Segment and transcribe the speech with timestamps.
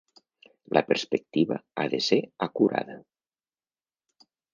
[0.77, 2.97] La perspectiva ha de ser acurada.